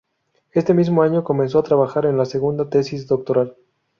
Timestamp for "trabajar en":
1.63-2.17